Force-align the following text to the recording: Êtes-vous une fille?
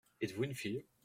Êtes-vous 0.19 0.45
une 0.45 0.55
fille? 0.55 0.83